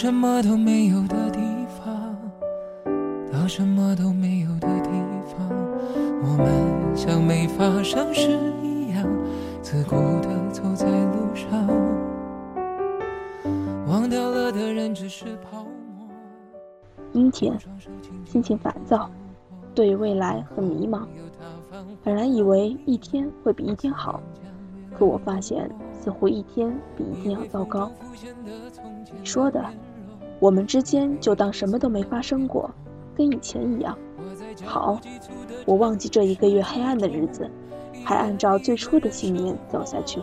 [0.00, 1.38] 从什么都没有的地
[1.68, 2.16] 方
[3.30, 4.88] 到什么都没有的地
[5.26, 5.46] 方，
[6.22, 8.30] 我们像没发生事
[8.62, 9.06] 一样，
[9.60, 11.68] 自顾地走在路上。
[13.88, 16.08] 忘掉了的人只是泡沫。
[17.12, 17.54] 阴天，
[18.24, 19.10] 心情烦躁，
[19.74, 21.06] 对未来很迷茫。
[22.02, 24.18] 本来以为一天会比一天好，
[24.98, 27.92] 可我发现似乎一天比一天要糟糕。
[29.12, 29.62] 你说的，
[30.40, 32.68] 我们之间就当什么都没发生过，
[33.14, 33.96] 跟以前一样。
[34.64, 34.98] 好，
[35.66, 37.48] 我忘记这一个月黑暗的日子，
[38.04, 40.20] 还按照最初的信念走下去。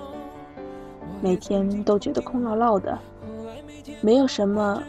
[1.21, 2.97] 每天都觉得空落落的，
[4.01, 4.81] 没有什么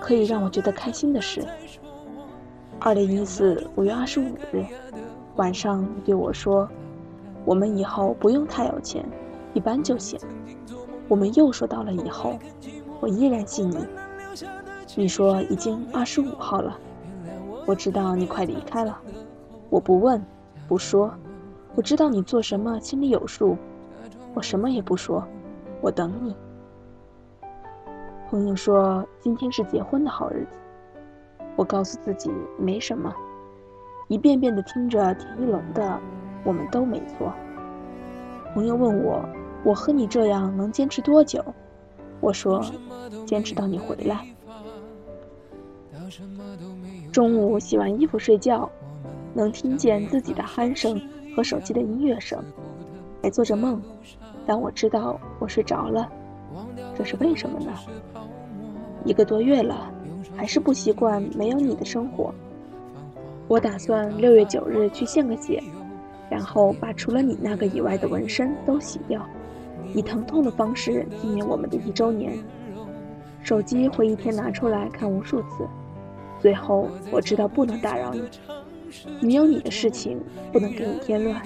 [0.00, 1.46] 可以让我觉得开心的事。
[2.80, 4.64] 二零一四五月二十五日。
[5.36, 6.68] 晚上，你对我说
[7.46, 9.02] ：“我们以后不用太有钱，
[9.54, 10.20] 一般就行。”
[11.08, 12.38] 我们又说到了以后，
[13.00, 13.78] 我依然信你。
[14.94, 16.78] 你说已经二十五号了，
[17.66, 19.00] 我知道你快离开了。
[19.70, 20.22] 我不问，
[20.68, 21.10] 不说，
[21.74, 23.56] 我知道你做什么心里有数。
[24.34, 25.26] 我什么也不说，
[25.80, 26.36] 我等你。
[28.28, 30.58] 朋友说今天是结婚的好日子，
[31.56, 33.10] 我告诉自己没什么。
[34.08, 35.82] 一遍遍的听着田一龙的
[36.44, 37.28] 《我们都没错》。
[38.54, 39.24] 朋友问我
[39.64, 41.42] ：“我和你这样能坚持多久？”
[42.20, 42.62] 我说
[43.24, 44.26] ：“坚持到你回来。”
[47.10, 48.70] 中午洗完衣服睡觉，
[49.34, 51.00] 能听见自己的鼾声
[51.34, 52.42] 和手机的音乐声，
[53.22, 53.80] 还做着梦。
[54.46, 56.08] 但我知道我睡着了，
[56.96, 57.72] 这是为什么呢？
[59.04, 59.92] 一个多月了，
[60.36, 62.34] 还是不习惯没有你的生活。
[63.48, 65.62] 我打算六月九日去献个血，
[66.30, 69.24] 然后把除了你那个以外的纹身都洗掉，
[69.94, 72.36] 以疼痛的方式纪念我们的一周年。
[73.42, 75.68] 手机会一天拿出来看无数次。
[76.42, 78.22] 最后我知道不能打扰你，
[79.20, 80.20] 你有你的事情，
[80.52, 81.40] 不能给你添乱。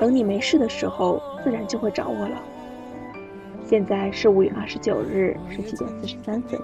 [0.00, 2.36] 等你没事的时候，自然就会找我了。
[3.64, 6.60] 现在是五月二十九日十七点四十三分。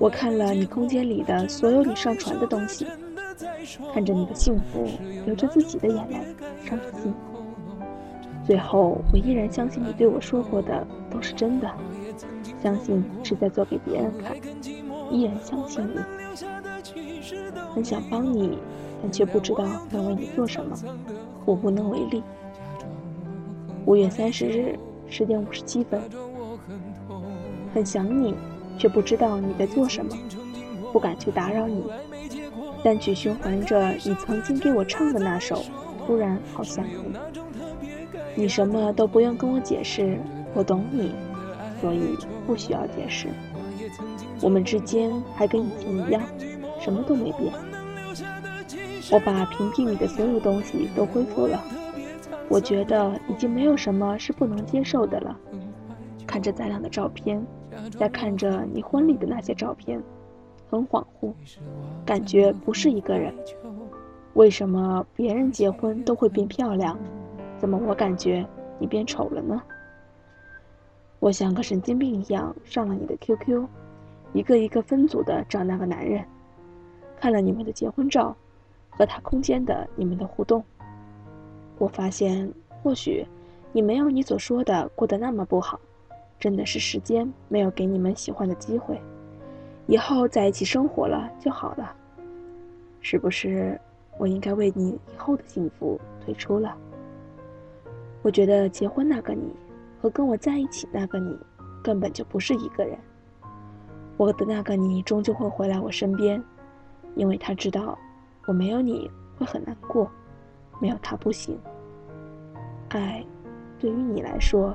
[0.00, 2.84] 我看了你空间里的所有你上传的东西。
[3.92, 4.88] 看着你的幸福，
[5.24, 6.16] 流着自己的眼泪，
[6.64, 7.14] 伤心。
[8.44, 11.70] 最后，我依然相信你对我说过的都是真的，
[12.62, 14.36] 相信是在做给别人看，
[15.10, 15.98] 依然相信你。
[17.74, 18.58] 很想帮你，
[19.02, 20.76] 但却不知道能为你做什么，
[21.44, 22.22] 我无能为力。
[23.84, 24.78] 五月三十日
[25.08, 26.00] 十点五十七分，
[27.74, 28.34] 很想你，
[28.78, 30.16] 却不知道你在做什么，
[30.92, 31.84] 不敢去打扰你。
[32.82, 35.62] 单曲循环着你曾经给我唱的那首，
[36.06, 37.16] 突然好想你。
[38.34, 40.18] 你什么都不用跟我解释，
[40.54, 41.12] 我懂你，
[41.80, 43.28] 所以不需要解释。
[44.42, 46.22] 我们之间还跟以前一样，
[46.80, 47.52] 什么都没变。
[49.10, 51.62] 我把屏蔽你的所有东西都恢复了，
[52.48, 55.36] 我觉得已经没有什么是不能接受的了。
[56.26, 57.44] 看着咱俩的照片，
[57.98, 60.02] 再看着你婚礼的那些照片。
[60.68, 61.32] 很恍惚，
[62.04, 63.32] 感觉不是一个人。
[64.34, 66.98] 为什么别人结婚都会变漂亮，
[67.56, 68.44] 怎么我感觉
[68.80, 69.62] 你变丑了呢？
[71.20, 73.64] 我像个神经病一样上了你的 QQ，
[74.36, 76.22] 一个一个分组的找那个男人，
[77.18, 78.36] 看了你们的结婚照，
[78.90, 80.62] 和他空间的你们的互动。
[81.78, 82.52] 我发现，
[82.82, 83.26] 或许
[83.72, 85.80] 你没有你所说的过得那么不好，
[86.38, 89.00] 真的是时间没有给你们喜欢的机会。
[89.86, 91.96] 以后在一起生活了就好了，
[93.00, 93.80] 是不是？
[94.18, 96.76] 我应该为你以后的幸福退出了。
[98.20, 99.50] 我觉得结婚那个你，
[99.98, 101.34] 和跟我在一起那个你，
[101.82, 102.98] 根本就不是一个人。
[104.16, 106.42] 我的那个你终究会回来我身边，
[107.14, 107.98] 因为他知道
[108.46, 110.10] 我没有你会很难过，
[110.80, 111.58] 没有他不行。
[112.88, 113.24] 爱，
[113.78, 114.74] 对于你来说，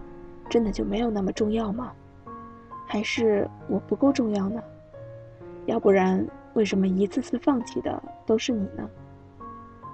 [0.49, 1.91] 真的就没有那么重要吗？
[2.85, 4.61] 还是我不够重要呢？
[5.65, 8.87] 要不然，为什么一次次放弃的都是你呢？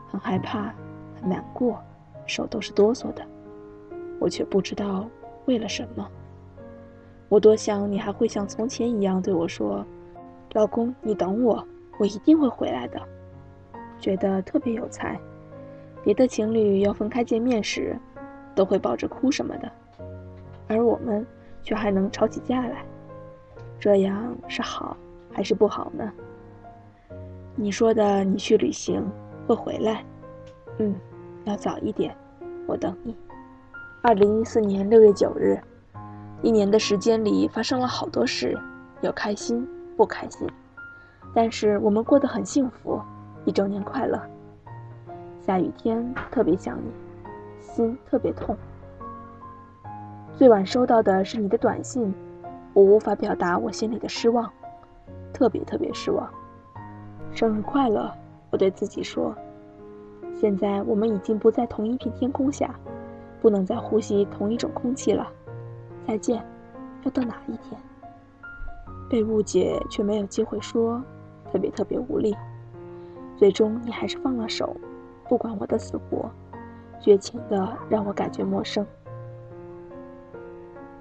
[0.09, 0.73] 很害怕，
[1.21, 1.81] 很难过，
[2.25, 3.25] 手都是哆嗦的，
[4.19, 5.07] 我却不知道
[5.45, 6.05] 为了什么。
[7.29, 9.85] 我多想你还会像从前一样对我说
[10.53, 11.65] ：“老公，你等我，
[11.99, 13.01] 我一定会回来的。”
[13.99, 15.19] 觉得特别有才。
[16.03, 17.97] 别的情侣要分开见面时，
[18.55, 19.71] 都会抱着哭什么的，
[20.67, 21.25] 而我们
[21.63, 22.85] 却还能吵起架来，
[23.79, 24.95] 这样是好。
[25.29, 26.11] 还是不好呢？
[27.55, 29.07] 你说的，你去旅行
[29.45, 30.03] 会回来，
[30.79, 30.95] 嗯，
[31.43, 32.15] 要早一点，
[32.65, 33.15] 我等你。
[34.01, 35.59] 二零一四年六月九日，
[36.43, 38.57] 一年的时间里发生了好多事，
[39.01, 40.47] 有开心不开心，
[41.33, 43.01] 但是我们过得很幸福。
[43.45, 44.21] 一周年快乐！
[45.41, 46.91] 下雨天特别想你，
[47.61, 48.55] 心特别痛。
[50.35, 52.13] 最晚收到的是你的短信，
[52.73, 54.51] 我无法表达我心里的失望，
[55.33, 56.29] 特别特别失望。
[57.31, 58.11] 生日快乐！
[58.51, 59.33] 我对自己说。
[60.35, 62.75] 现在我们已经不在同一片天空下，
[63.41, 65.27] 不能再呼吸同一种空气了。
[66.07, 66.41] 再见，
[67.03, 67.77] 要到哪一天？
[69.09, 71.03] 被误解却没有机会说，
[71.51, 72.33] 特别特别无力。
[73.35, 74.73] 最终，你还是放了手，
[75.27, 76.31] 不管我的死活，
[77.01, 78.85] 绝情的让我感觉陌生。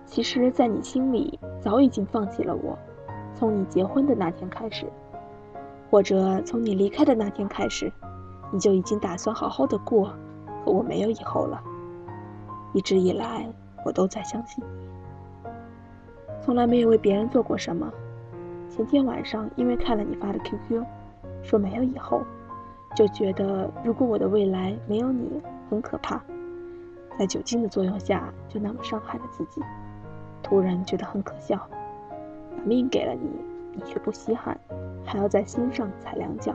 [0.05, 2.77] 其实，在你心里早已经放弃了我，
[3.33, 4.87] 从你结婚的那天开始，
[5.89, 7.93] 或者从你离开的那天开始，
[8.51, 10.13] 你就已经打算好好的过，
[10.65, 11.63] 和我没有以后了。
[12.73, 13.49] 一直以来，
[13.85, 14.86] 我都在相信你，
[16.47, 17.93] 从来没有为别人做过什么。
[18.71, 20.81] 前天晚上，因为看了你发的 QQ。
[21.43, 22.23] 说没有以后，
[22.95, 26.23] 就觉得如果我的未来没有你，很可怕。
[27.19, 29.61] 在酒精的作用下，就那么伤害了自己。
[30.41, 31.57] 突然觉得很可笑，
[32.57, 33.29] 把命给了你，
[33.73, 34.57] 你却不稀罕，
[35.05, 36.55] 还要在心上踩两脚，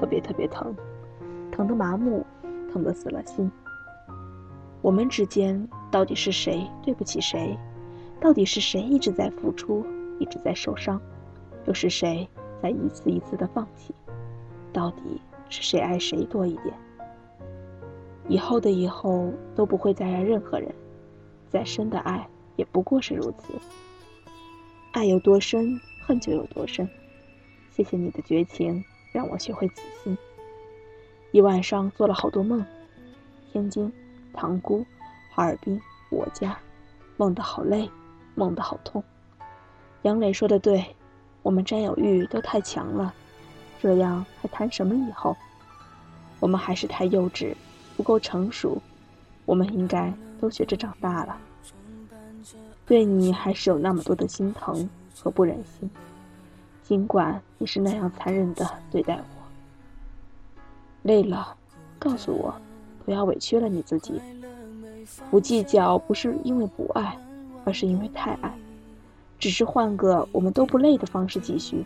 [0.00, 0.74] 特别特别疼，
[1.52, 2.26] 疼得麻木，
[2.72, 3.48] 疼得死了心。
[4.82, 7.56] 我们之间到底是谁对不起谁？
[8.24, 9.84] 到底是谁一直在付出，
[10.18, 10.98] 一直在受伤？
[11.66, 12.26] 又是谁
[12.62, 13.94] 在一次一次的放弃？
[14.72, 16.74] 到底是谁爱谁多一点？
[18.26, 20.74] 以后的以后都不会再爱任何人，
[21.50, 22.26] 再深的爱
[22.56, 23.52] 也不过是如此。
[24.92, 26.88] 爱有多深，恨就有多深。
[27.72, 28.82] 谢谢你的绝情，
[29.12, 30.16] 让我学会自信。
[31.30, 32.64] 一晚上做了好多梦，
[33.52, 33.92] 天津、
[34.32, 34.82] 塘沽、
[35.30, 35.78] 哈尔滨、
[36.10, 36.58] 我家，
[37.18, 37.86] 梦得好累，
[38.34, 39.02] 梦得好痛。
[40.02, 40.84] 杨磊说的对，
[41.42, 43.12] 我们占有欲都太强了。
[43.80, 45.36] 这样还谈什么以后？
[46.40, 47.54] 我们还是太幼稚，
[47.96, 48.80] 不够成熟。
[49.46, 51.36] 我们应该都学着长大了。
[52.86, 54.88] 对你还是有那么多的心疼
[55.22, 55.90] 和不忍心，
[56.82, 59.24] 尽管你是那样残忍的对待我。
[61.02, 61.56] 累了，
[61.98, 62.54] 告诉我，
[63.04, 64.20] 不要委屈了你自己。
[65.30, 67.16] 不计较不是因为不爱，
[67.64, 68.52] 而是因为太爱。
[69.38, 71.84] 只是换个我们都不累的方式继续。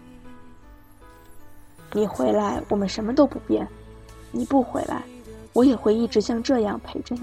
[1.93, 3.67] 你回来，我们什么都不变；
[4.31, 5.03] 你不回来，
[5.55, 7.23] 我也会一直像这样陪着你。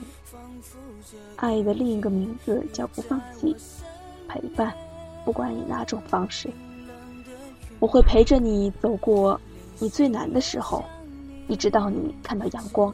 [1.37, 3.55] 爱的另一个名字叫不放弃，
[4.27, 4.73] 陪伴，
[5.23, 6.49] 不管以哪种方式，
[7.79, 9.39] 我会陪着你走过
[9.79, 10.83] 你最难的时候，
[11.47, 12.93] 一直到你看到阳光。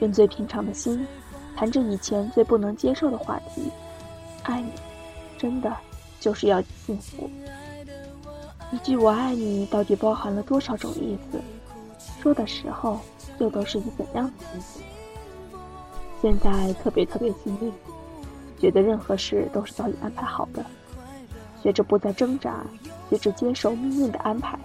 [0.00, 1.06] 用最平常的心，
[1.54, 3.70] 谈着以前最不能接受的话题。
[4.44, 4.70] 爱你，
[5.36, 5.70] 真的
[6.20, 7.28] 就是要幸福。
[8.70, 11.40] 一句“我爱你”到底包含了多少种意思？
[12.22, 12.98] 说的时候
[13.38, 14.82] 又都是以怎样的心情？
[16.22, 17.72] 现在特别特别幸运，
[18.58, 20.64] 觉得任何事都是早已安排好的，
[21.62, 22.64] 学着不再挣扎，
[23.10, 24.58] 学着接受命运的安排。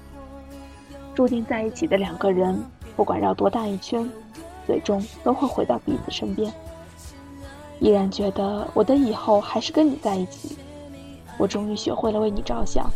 [1.14, 2.58] 注定在一起的两个人，
[2.96, 4.10] 不管绕多大一圈，
[4.66, 6.52] 最终都会回到彼此身边。
[7.80, 10.58] 依然觉得我的以后还是跟你在一起。
[11.38, 12.90] 我终于学会了为你着想。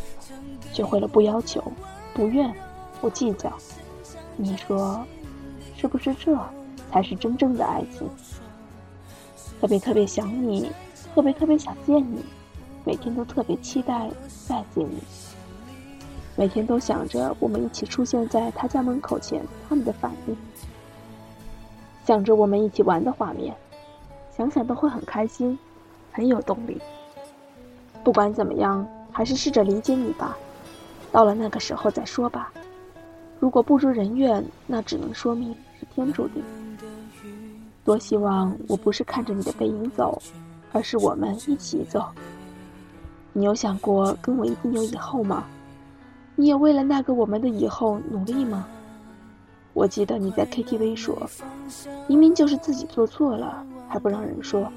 [0.71, 1.63] 学会了不要求，
[2.13, 2.53] 不怨，
[2.99, 3.51] 不计较。
[4.35, 5.05] 你说，
[5.77, 6.35] 是不是这
[6.91, 8.09] 才是真正的爱情？
[9.61, 10.71] 特别特别想你，
[11.13, 12.25] 特别特别想见你，
[12.83, 14.09] 每天都特别期待
[14.47, 14.97] 再见你。
[16.35, 20.35] 每天都想着我们一起出现在他家门口前，他们的反应。
[22.05, 23.55] 想着我们一起玩的画面，
[24.35, 25.57] 想想都会很开心，
[26.11, 26.81] 很有动力。
[28.03, 30.35] 不管怎么样，还是试着理解你吧。
[31.11, 32.51] 到了那个时候再说吧。
[33.39, 36.43] 如果不如人愿，那只能说明是天注定。
[37.85, 40.19] 多希望我不是看着你的背影走，
[40.71, 42.05] 而是我们一起走。
[43.33, 45.43] 你有想过跟我一定有以后吗？
[46.35, 48.65] 你也为了那个我们的以后努力吗？
[49.73, 51.29] 我记得你在 KTV 说，
[52.07, 54.71] 明明就是自己做错了，还不让人说，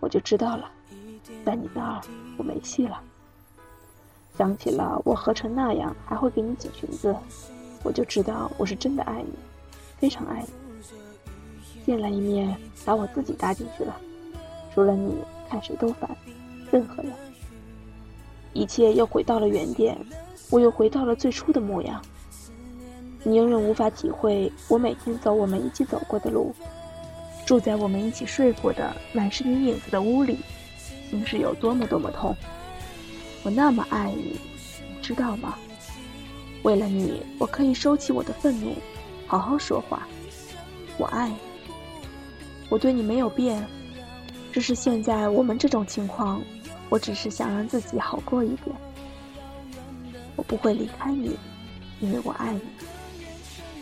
[0.00, 0.68] 我就知道了，
[1.46, 2.00] 在你那儿
[2.36, 3.00] 我没戏了。
[4.36, 7.14] 想起了我合成那样，还会给你解裙子，
[7.84, 9.32] 我就知道我是真的爱你，
[9.96, 10.48] 非常爱你。
[11.86, 13.94] 见了一面，把我自己搭进去了，
[14.74, 15.14] 除了你，
[15.48, 16.10] 看谁都烦，
[16.72, 17.12] 任何人。
[18.52, 19.96] 一切又回到了原点，
[20.50, 22.02] 我又回到了最初的模样。
[23.22, 26.52] 你永远无法体会我每天走我们一起走过的路，
[27.52, 30.38] 住在我们一起睡过的满是你影子的屋里，
[31.10, 32.34] 心是有多么多么痛。
[33.42, 34.40] 我那么爱你，
[34.88, 35.58] 你知道吗？
[36.62, 38.74] 为了你，我可以收起我的愤怒，
[39.26, 40.08] 好好说话。
[40.96, 41.36] 我爱你，
[42.70, 43.62] 我对你没有变，
[44.50, 46.40] 只是现在我们这种情况，
[46.88, 48.74] 我只是想让自己好过一点。
[50.36, 51.36] 我不会离开你，
[52.00, 52.62] 因为我爱你。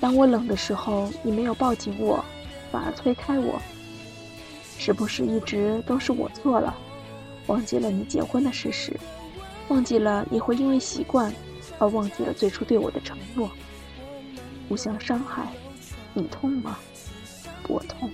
[0.00, 2.24] 当我冷的时候，你没有抱紧我，
[2.70, 3.60] 反而推开我，
[4.78, 6.74] 是不是一直都是我错了？
[7.46, 8.98] 忘记了你结婚的事实，
[9.68, 11.32] 忘记了你会因为习惯
[11.78, 13.50] 而忘记了最初对我的承诺。
[14.68, 15.48] 互相伤害，
[16.14, 16.78] 你痛吗？
[17.66, 18.10] 我痛。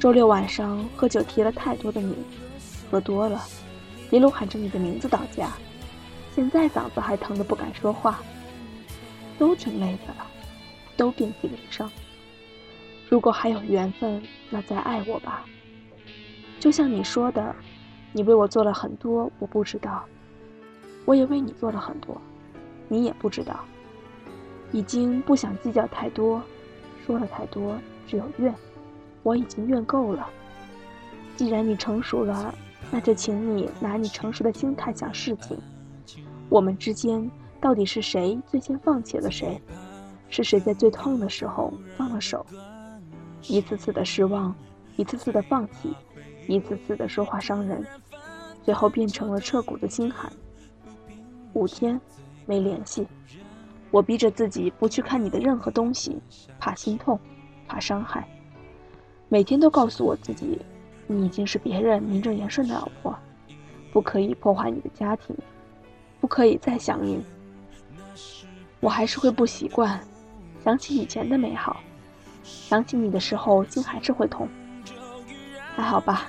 [0.00, 2.14] 周六晚上喝酒提了太多的你，
[2.90, 3.44] 喝多了，
[4.10, 5.50] 一路喊着你的名字到家，
[6.34, 8.20] 现在嗓子还疼得不敢说话，
[9.38, 10.26] 都挺累的了。
[10.96, 11.88] 都遍体鳞伤。
[13.08, 15.44] 如果还有缘分，那再爱我吧。
[16.60, 17.54] 就像你说的，
[18.12, 20.04] 你为我做了很多，我不知道；
[21.06, 22.20] 我也为你做了很多，
[22.88, 23.64] 你也不知道。
[24.72, 26.42] 已经不想计较太多，
[27.06, 28.54] 说了太多只有怨。
[29.22, 30.28] 我已经怨够了。
[31.34, 32.54] 既然你成熟了，
[32.90, 35.56] 那就请你拿你成熟的心态想事情。
[36.50, 39.60] 我们之间到底是谁最先放弃了谁？
[40.28, 42.44] 是谁在最痛的时候放了手？
[43.42, 44.54] 一次次的失望，
[44.96, 45.94] 一次次的放弃，
[46.46, 47.84] 一次次的说话伤人，
[48.62, 50.30] 最后变成了彻骨的心寒。
[51.54, 51.98] 五天
[52.46, 53.06] 没联系，
[53.90, 56.18] 我逼着自己不去看你的任何东西，
[56.58, 57.18] 怕心痛，
[57.66, 58.28] 怕伤害。
[59.28, 60.58] 每天都告诉我自己，
[61.06, 63.16] 你已经是别人名正言顺的老婆，
[63.92, 65.34] 不可以破坏你的家庭，
[66.20, 67.22] 不可以再想你。
[68.80, 70.00] 我还是会不习惯。
[70.62, 71.80] 想起以前的美好，
[72.68, 74.48] 想起你的时候，心还是会痛。
[75.74, 76.26] 还好吧，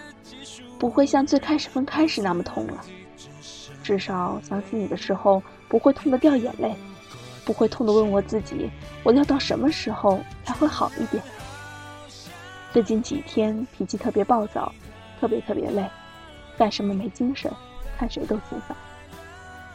[0.78, 2.84] 不会像最开始分开时那么痛了。
[3.84, 6.76] 至少想起你的时候，不会痛得掉眼泪，
[7.44, 8.70] 不会痛得问我自己，
[9.04, 11.24] 我要到什么时候才会好一点？
[12.72, 14.72] 最近几天脾气特别暴躁，
[15.20, 15.84] 特别特别累，
[16.58, 17.52] 干什么没精神，
[17.98, 18.78] 看谁都心烦。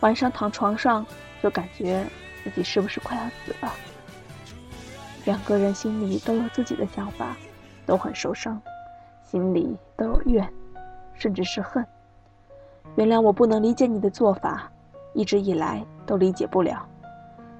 [0.00, 1.04] 晚上躺床上
[1.42, 2.06] 就感觉
[2.44, 3.72] 自己是不是快要死了。
[5.24, 7.36] 两个人心里都有自己的想法，
[7.86, 8.60] 都很受伤，
[9.22, 10.46] 心里都有怨，
[11.14, 11.84] 甚至是恨。
[12.96, 14.70] 原谅我不能理解你的做法，
[15.14, 16.86] 一直以来都理解不了，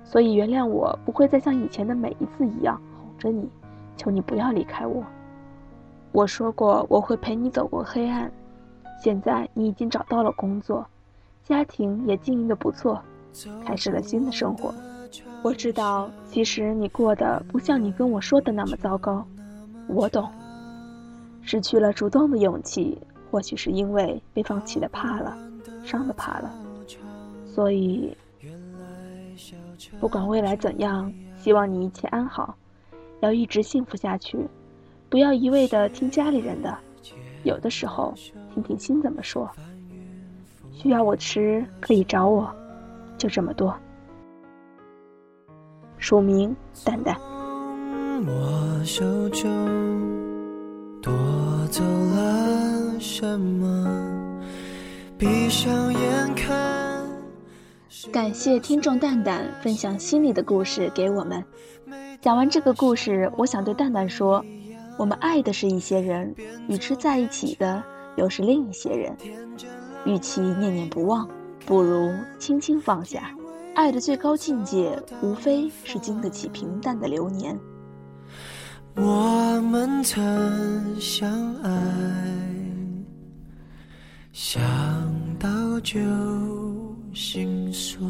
[0.05, 3.49] 所以原谅我不会再像以前的每一次一样哄着你，
[3.97, 5.03] 求你不要离开我。
[6.13, 8.31] 我说过我会陪你走过黑暗，
[9.03, 10.87] 现在你已经找到了工作，
[11.43, 13.03] 家庭也经营的不错，
[13.65, 14.73] 开始了新的生活。
[15.43, 19.27] 我知道，其实你过得不像你跟我说的那么糟糕。
[19.87, 20.29] 我懂，
[21.43, 22.99] 失去了主动的勇气，
[23.31, 25.37] 或许是因为被放弃的怕了，
[25.85, 26.51] 伤的怕了。
[27.47, 28.17] 所以，
[30.01, 32.57] 不管未来怎样，希望你一切安好，
[33.21, 34.39] 要一直幸福下去。
[35.11, 36.77] 不要一味的听家里人的，
[37.45, 38.15] 有的时候
[38.53, 39.49] 听听心怎么说。
[40.73, 42.51] 需要我时可以找我，
[43.19, 43.77] 就这么多。
[46.05, 47.17] 署名蛋蛋。
[48.27, 49.51] 我手中
[51.01, 51.11] 夺
[51.71, 54.39] 走了什么？
[55.17, 57.09] 闭上眼看。
[58.13, 61.43] 感谢听众蛋蛋分享心里的故事给我们。
[62.21, 64.45] 讲完这个故事，我想对蛋蛋说：
[64.99, 66.35] 我们爱的是一些人，
[66.69, 67.83] 与之在一起的
[68.17, 69.17] 又是另一些人。
[70.05, 71.27] 与其念念不忘，
[71.65, 73.35] 不如轻轻放下。
[73.75, 77.59] 爱的最高境界，无非是经得起平淡的流年。
[78.95, 81.73] 我们曾相爱，
[84.33, 84.63] 想
[85.41, 85.49] 到
[85.81, 86.01] 就
[87.13, 88.09] 心酸。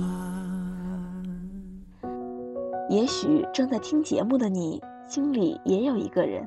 [2.90, 6.46] 也许正在听节目的你，心里也有一个人，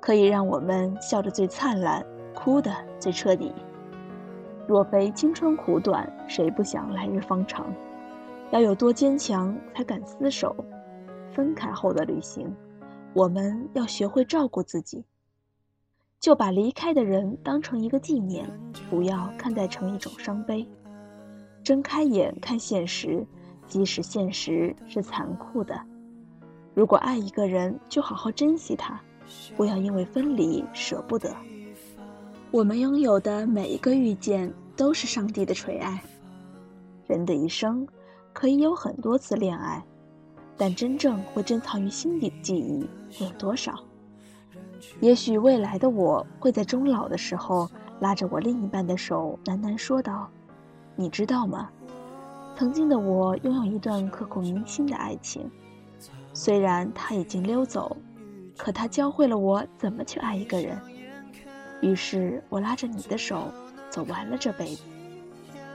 [0.00, 2.04] 可以让我们笑得最灿烂，
[2.34, 2.70] 哭得
[3.00, 3.50] 最彻底。
[4.66, 7.66] 若非青春苦短，谁不想来日方长？
[8.50, 10.56] 要有多坚强，才敢厮守？
[11.34, 12.50] 分开后的旅行，
[13.12, 15.04] 我们要学会照顾自己。
[16.18, 18.48] 就把离开的人当成一个纪念，
[18.90, 20.66] 不要看待成一种伤悲。
[21.62, 23.24] 睁开眼看现实，
[23.66, 25.78] 即使现实是残酷的。
[26.74, 28.98] 如果爱一个人，就好好珍惜他，
[29.56, 31.36] 不要因为分离舍不得。
[32.50, 36.02] 我们拥有的每一个遇见，都是上帝的垂爱。
[37.06, 37.86] 人的一生。
[38.38, 39.84] 可以有很多次恋爱，
[40.56, 42.88] 但真正会珍藏于心底的记忆
[43.20, 43.74] 有多少？
[45.00, 47.68] 也许未来的我会在终老的时候
[47.98, 50.30] 拉着我另一半的手，喃喃说道
[50.94, 51.68] ：“你知道吗？
[52.56, 55.50] 曾经的我拥有一段刻骨铭心的爱情，
[56.32, 57.96] 虽然他已经溜走，
[58.56, 60.80] 可他教会了我怎么去爱一个人。
[61.80, 63.48] 于是我拉着你的手，
[63.90, 64.84] 走完了这辈子。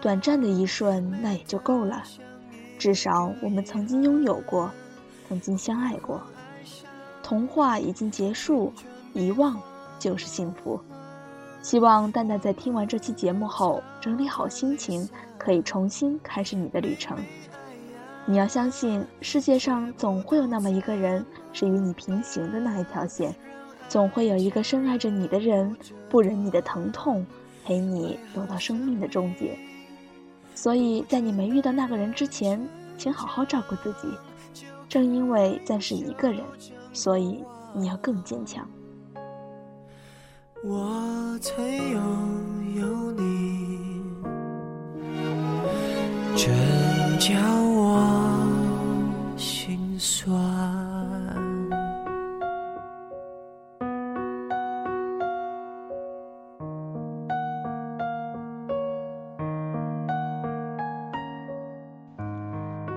[0.01, 2.01] 短暂的一瞬，那也就够了。
[2.77, 4.71] 至少我们曾经拥有过，
[5.27, 6.21] 曾经相爱过。
[7.21, 8.73] 童话已经结束，
[9.13, 9.59] 遗忘
[9.97, 10.79] 就是幸福。
[11.61, 17.17] 希望蛋蛋在听完这期节目后，整理好心情，可以重新开始你的旅程。
[18.25, 23.33] 你要相信，世界上总会有那么一个人，是与你平行的那一条线，
[23.87, 25.73] 总会有一个深爱着你的人，
[26.09, 27.25] 不忍你的疼痛，
[27.63, 29.57] 陪你走到生命的终结。
[30.55, 32.65] 所以在你没遇到那个人之前，
[32.97, 34.07] 请好好照顾自己。
[34.87, 36.43] 正因为暂时一个人，
[36.93, 37.43] 所以
[37.73, 38.67] 你要更坚强。
[40.63, 44.01] 我曾拥有你，
[46.35, 46.53] 真
[47.19, 47.33] 叫
[47.63, 48.47] 我
[49.35, 50.92] 心酸。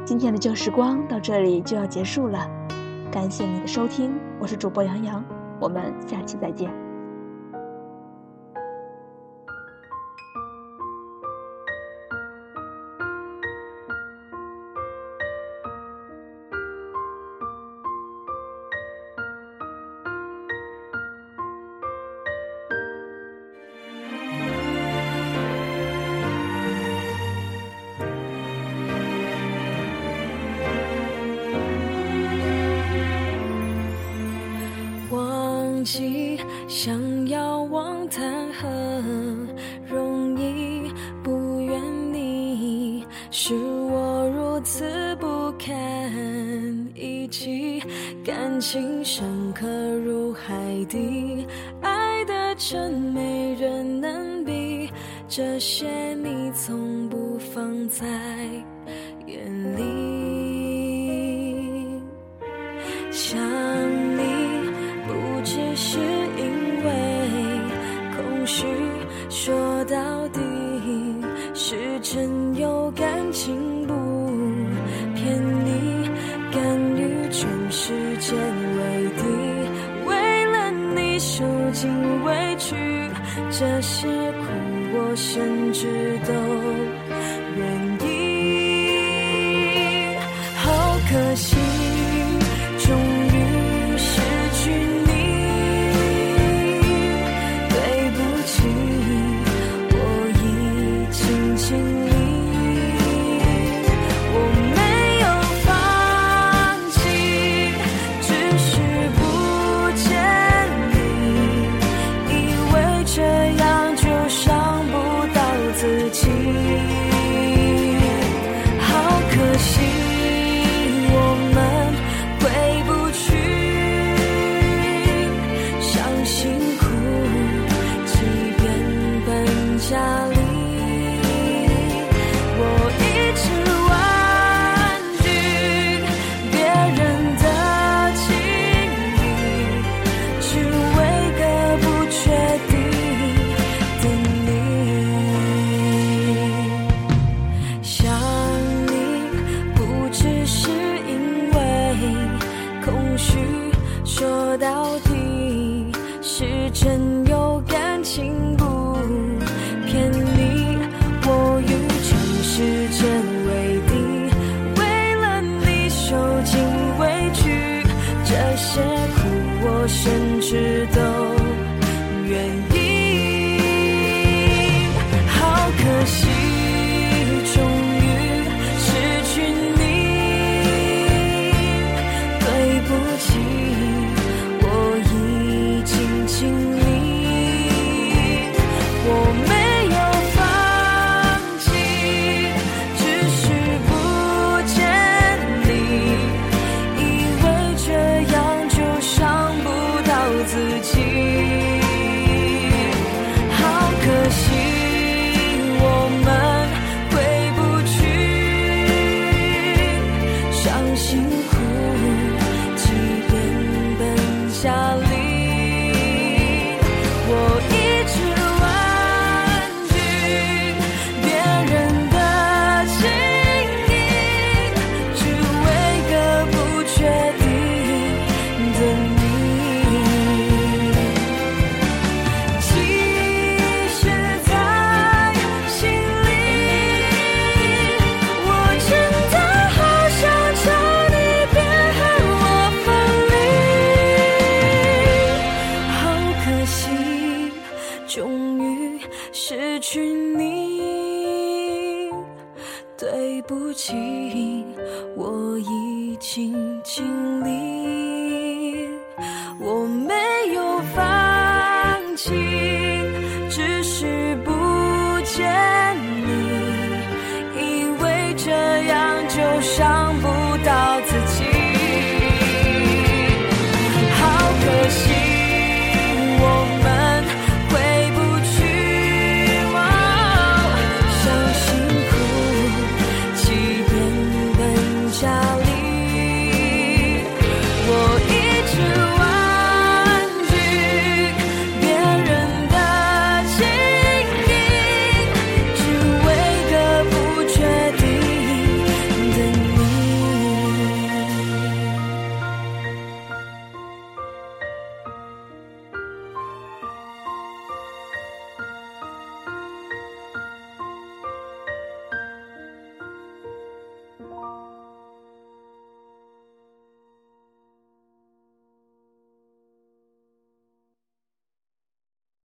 [0.06, 2.48] 今天的旧时光到这里就要结束了，
[3.10, 5.24] 感谢你的收听，我是主播杨洋，
[5.58, 6.85] 我们下期再见。
[36.66, 38.68] 想要忘谈何
[39.88, 41.80] 容易，不怨
[42.12, 43.06] 你。
[43.30, 45.72] 是我如此不堪
[46.94, 47.80] 一击，
[48.24, 49.66] 感情深刻
[50.04, 50.54] 如海
[50.88, 51.46] 底，
[51.80, 54.90] 爱的真没人能比，
[55.28, 58.04] 这些你从不放在
[83.58, 84.46] 这些苦
[84.92, 86.75] 我甚至都